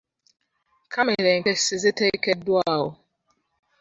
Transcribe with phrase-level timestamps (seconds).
[0.83, 2.89] Kkamera enkessi ziteekeddwawo.